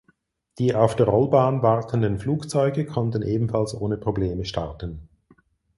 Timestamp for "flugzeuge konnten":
2.17-3.21